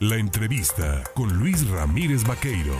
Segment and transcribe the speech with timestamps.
[0.00, 2.74] La entrevista con Luis Ramírez Vaqueiro.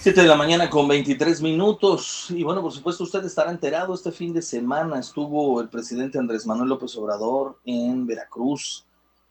[0.00, 2.26] 7 de la mañana con 23 minutos.
[2.30, 3.94] Y bueno, por supuesto, usted estará enterado.
[3.94, 8.84] Este fin de semana estuvo el presidente Andrés Manuel López Obrador en Veracruz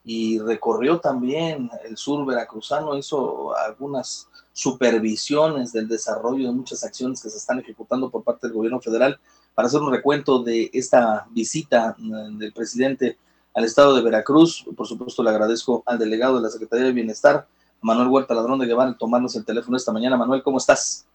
[0.06, 2.98] y recorrió también el sur veracruzano.
[2.98, 8.56] Hizo algunas supervisiones del desarrollo de muchas acciones que se están ejecutando por parte del
[8.56, 9.20] gobierno federal
[9.54, 13.18] para hacer un recuento de esta visita mm, del presidente
[13.54, 14.66] al estado de Veracruz.
[14.76, 17.48] Por supuesto, le agradezco al delegado de la Secretaría de Bienestar,
[17.82, 20.18] Manuel Huerta Ladrón de Guevara, tomarnos el teléfono esta mañana.
[20.18, 21.08] Manuel, ¿cómo estás?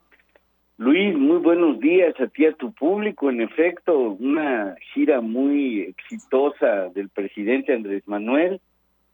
[0.79, 3.31] Luis, muy buenos días a ti, a tu público.
[3.31, 8.61] En efecto, una gira muy exitosa del presidente Andrés Manuel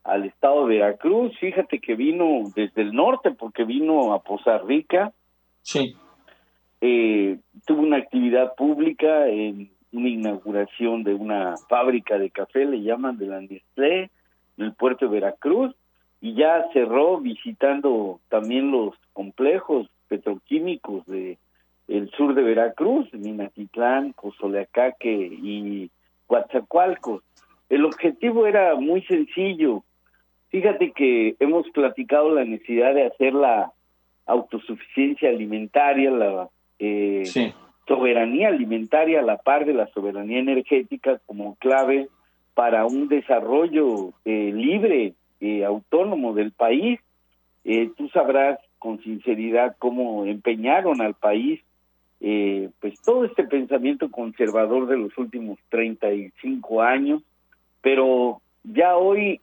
[0.02, 1.32] al estado de Veracruz.
[1.38, 5.12] Fíjate que vino desde el norte, porque vino a Poza Rica.
[5.62, 5.94] Sí.
[6.80, 13.18] Eh, tuvo una actividad pública en una inauguración de una fábrica de café, le llaman
[13.18, 14.10] de la Nestlé,
[14.56, 15.74] en el puerto de Veracruz,
[16.20, 21.38] y ya cerró visitando también los complejos petroquímicos de
[21.88, 25.90] el sur de Veracruz, Minatitlán, Cozoleacaque y
[26.26, 27.22] Coatzacoalcos.
[27.68, 29.82] El objetivo era muy sencillo.
[30.48, 33.72] Fíjate que hemos platicado la necesidad de hacer la
[34.26, 37.52] autosuficiencia alimentaria, la eh, sí
[37.86, 42.08] soberanía alimentaria a la par de la soberanía energética como clave
[42.54, 47.00] para un desarrollo eh, libre, eh, autónomo del país.
[47.64, 51.60] Eh, tú sabrás con sinceridad cómo empeñaron al país
[52.80, 57.20] pues todo este pensamiento conservador de los últimos 35 años,
[57.80, 59.40] pero ya hoy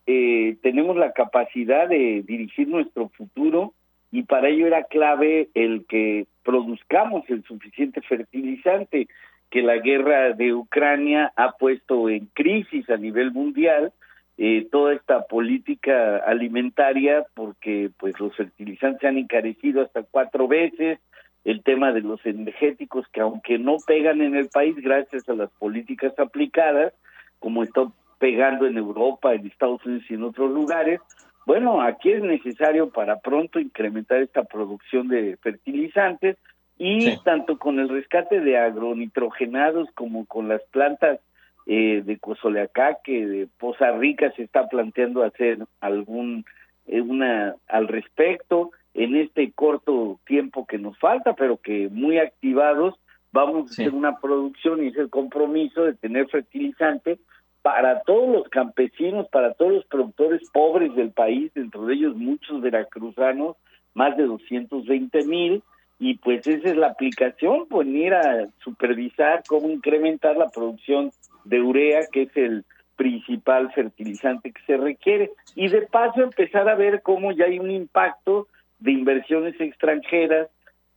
[0.62, 3.74] tenemos la capacidad de dirigir nuestro futuro
[4.12, 9.08] y para ello era clave el que produzcamos el suficiente fertilizante
[9.50, 13.94] que la guerra de Ucrania ha puesto en crisis a nivel mundial
[14.38, 21.00] eh, toda esta política alimentaria porque pues los fertilizantes se han encarecido hasta cuatro veces
[21.44, 25.50] el tema de los energéticos que aunque no pegan en el país gracias a las
[25.52, 26.94] políticas aplicadas
[27.40, 27.88] como está
[28.20, 31.00] pegando en Europa, en Estados Unidos y en otros lugares,
[31.50, 36.38] bueno, aquí es necesario para pronto incrementar esta producción de fertilizantes
[36.78, 41.20] y tanto con el rescate de agronitrogenados como con las plantas
[41.66, 46.46] eh, de Cozoleacaque, de Poza Rica se está planteando hacer algún
[46.86, 52.94] eh, una al respecto en este corto tiempo que nos falta, pero que muy activados
[53.32, 57.18] vamos a hacer una producción y es el compromiso de tener fertilizante
[57.62, 62.62] para todos los campesinos, para todos los productores pobres del país, dentro de ellos muchos
[62.62, 63.58] veracruzanos,
[63.94, 65.64] más de 220 mil,
[66.00, 71.12] y pues esa es la aplicación, venir a supervisar cómo incrementar la producción
[71.44, 72.64] de urea, que es el
[72.96, 77.72] principal fertilizante que se requiere, y de paso empezar a ver cómo ya hay un
[77.72, 78.48] impacto
[78.80, 80.48] de inversiones extranjeras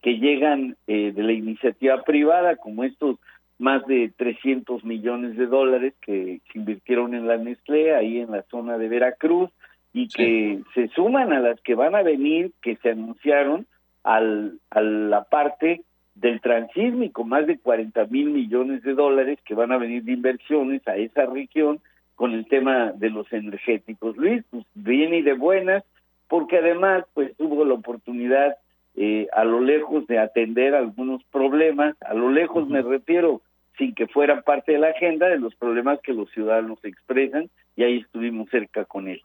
[0.02, 3.18] que llegan eh, de la iniciativa privada, como estos
[3.62, 8.42] más de 300 millones de dólares que se invirtieron en la Nestlé, ahí en la
[8.50, 9.50] zona de Veracruz,
[9.92, 13.66] y que se suman a las que van a venir, que se anunciaron
[14.02, 15.82] al, a la parte
[16.16, 20.86] del transísmico, más de 40 mil millones de dólares que van a venir de inversiones
[20.88, 21.80] a esa región
[22.16, 24.16] con el tema de los energéticos.
[24.16, 25.84] Luis, pues viene y de buenas,
[26.26, 28.56] porque además pues tuvo la oportunidad
[28.96, 33.40] eh, a lo lejos de atender algunos problemas, a lo lejos me refiero
[33.78, 37.84] sin que fueran parte de la agenda de los problemas que los ciudadanos expresan y
[37.84, 39.22] ahí estuvimos cerca con él.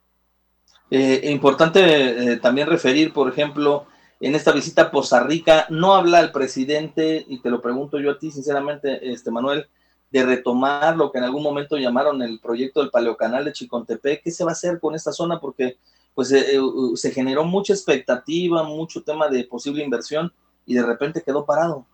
[0.89, 1.81] Eh, importante
[2.33, 3.87] eh, también referir, por ejemplo,
[4.19, 8.11] en esta visita a Poza Rica, no habla el presidente, y te lo pregunto yo
[8.11, 9.67] a ti sinceramente, este Manuel,
[10.09, 14.31] de retomar lo que en algún momento llamaron el proyecto del Paleocanal de Chicontepec, ¿qué
[14.31, 15.39] se va a hacer con esta zona?
[15.39, 15.77] Porque
[16.15, 16.57] pues eh,
[16.95, 20.31] se generó mucha expectativa, mucho tema de posible inversión
[20.65, 21.85] y de repente quedó parado.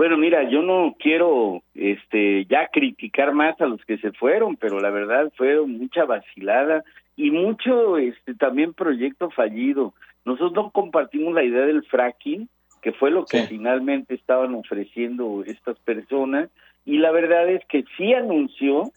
[0.00, 4.80] Bueno, mira, yo no quiero este ya criticar más a los que se fueron, pero
[4.80, 6.84] la verdad fue mucha vacilada
[7.16, 9.92] y mucho este también proyecto fallido.
[10.24, 12.48] Nosotros compartimos la idea del fracking,
[12.80, 16.48] que fue lo que finalmente estaban ofreciendo estas personas
[16.86, 18.92] y la verdad es que sí anunció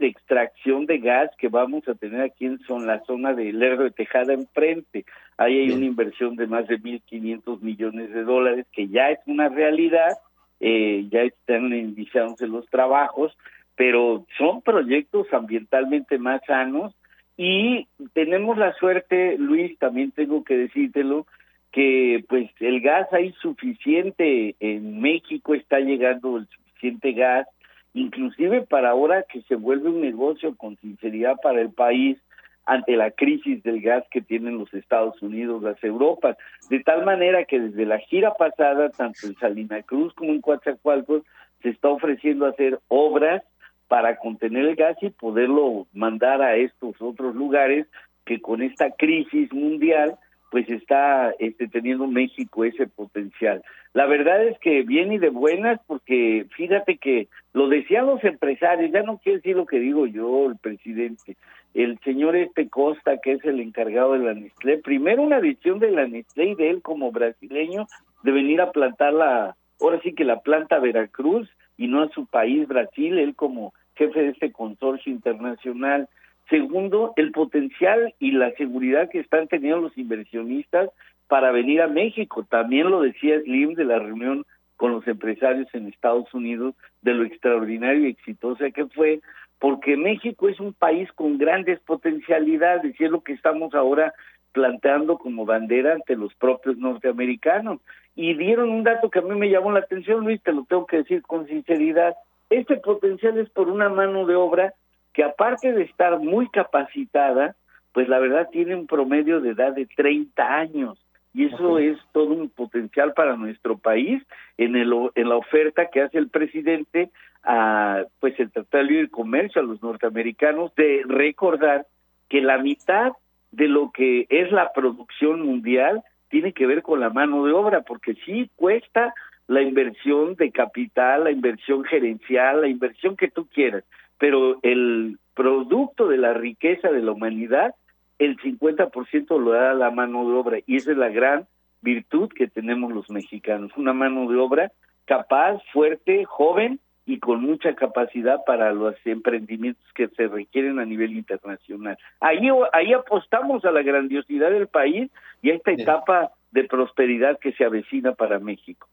[0.00, 3.84] de extracción de gas que vamos a tener aquí en son, la zona de Lerdo
[3.84, 5.04] de Tejada enfrente.
[5.36, 9.48] Ahí hay una inversión de más de 1.500 millones de dólares que ya es una
[9.48, 10.18] realidad,
[10.58, 13.36] eh, ya están iniciándose los trabajos,
[13.76, 16.94] pero son proyectos ambientalmente más sanos
[17.36, 21.26] y tenemos la suerte, Luis, también tengo que decírtelo,
[21.72, 27.46] que pues el gas hay suficiente en México, está llegando el suficiente gas,
[27.94, 32.18] inclusive para ahora que se vuelve un negocio con sinceridad para el país,
[32.66, 36.36] ante la crisis del gas que tienen los Estados Unidos, las Europas,
[36.68, 41.22] de tal manera que desde la gira pasada, tanto en Salina Cruz como en Coatzacoalcos,
[41.62, 43.42] se está ofreciendo hacer obras
[43.88, 47.86] para contener el gas y poderlo mandar a estos otros lugares
[48.24, 50.16] que con esta crisis mundial
[50.50, 53.62] pues está este, teniendo México ese potencial.
[53.92, 59.02] La verdad es que viene de buenas porque fíjate que lo decían los empresarios, ya
[59.02, 61.36] no quiero decir lo que digo yo, el presidente,
[61.74, 65.92] el señor este Costa, que es el encargado de la Nestlé, primero una decisión de
[65.92, 67.86] la Nestlé y de él como brasileño
[68.22, 72.26] de venir a plantar la, ahora sí que la planta Veracruz y no a su
[72.26, 76.08] país Brasil, él como jefe de este consorcio internacional
[76.50, 80.90] Segundo, el potencial y la seguridad que están teniendo los inversionistas
[81.28, 82.44] para venir a México.
[82.44, 84.44] También lo decía Slim de la reunión
[84.76, 89.20] con los empresarios en Estados Unidos, de lo extraordinario y exitosa que fue,
[89.60, 94.12] porque México es un país con grandes potencialidades y es lo que estamos ahora
[94.52, 97.80] planteando como bandera ante los propios norteamericanos.
[98.16, 100.86] Y dieron un dato que a mí me llamó la atención, Luis, te lo tengo
[100.86, 102.16] que decir con sinceridad.
[102.48, 104.74] Este potencial es por una mano de obra
[105.12, 107.56] que aparte de estar muy capacitada,
[107.92, 110.98] pues la verdad tiene un promedio de edad de 30 años.
[111.32, 114.20] Y eso es todo un potencial para nuestro país
[114.58, 117.10] en el en la oferta que hace el presidente
[117.44, 121.86] a pues el Tratado de Libre Comercio a los norteamericanos de recordar
[122.28, 123.12] que la mitad
[123.52, 127.82] de lo que es la producción mundial tiene que ver con la mano de obra
[127.82, 129.14] porque sí cuesta
[129.46, 133.84] la inversión de capital, la inversión gerencial, la inversión que tú quieras,
[134.20, 137.74] pero el producto de la riqueza de la humanidad,
[138.18, 141.46] el 50% lo da la mano de obra y esa es la gran
[141.80, 144.72] virtud que tenemos los mexicanos, una mano de obra
[145.06, 151.16] capaz, fuerte, joven y con mucha capacidad para los emprendimientos que se requieren a nivel
[151.16, 151.96] internacional.
[152.20, 157.52] Ahí, ahí apostamos a la grandiosidad del país y a esta etapa de prosperidad que
[157.52, 158.86] se avecina para México.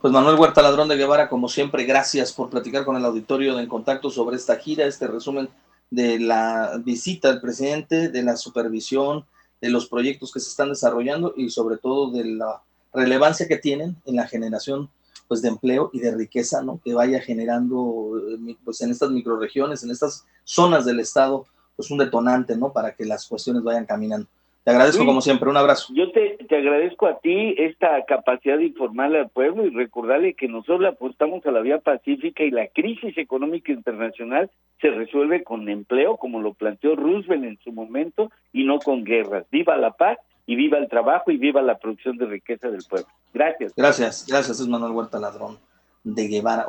[0.00, 3.62] Pues Manuel Huerta Ladrón de Guevara, como siempre, gracias por platicar con el auditorio de
[3.62, 5.48] En Contacto sobre esta gira, este resumen
[5.90, 9.24] de la visita del presidente, de la supervisión,
[9.60, 13.96] de los proyectos que se están desarrollando y sobre todo de la relevancia que tienen
[14.04, 14.88] en la generación
[15.26, 16.80] pues de empleo y de riqueza, ¿no?
[16.82, 21.44] Que vaya generando eh, pues en estas microregiones, en estas zonas del estado,
[21.76, 22.72] pues un detonante, ¿no?
[22.72, 24.26] Para que las cuestiones vayan caminando.
[24.68, 25.94] Te agradezco como siempre, un abrazo.
[25.94, 30.46] Yo te, te agradezco a ti esta capacidad de informarle al pueblo y recordarle que
[30.46, 35.70] nosotros le apostamos a la vía pacífica y la crisis económica internacional se resuelve con
[35.70, 39.46] empleo, como lo planteó Roosevelt en su momento, y no con guerras.
[39.50, 43.08] Viva la paz y viva el trabajo y viva la producción de riqueza del pueblo.
[43.32, 43.72] Gracias.
[43.74, 45.56] Gracias, gracias, es Manuel Huerta Ladrón
[46.04, 46.56] de Guevara.